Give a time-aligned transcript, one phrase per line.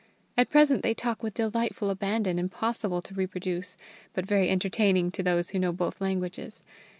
[0.35, 3.77] At present they talk with delightful abandon impossible to reproduce,
[4.15, 6.63] but very entertaining to those who know both languages.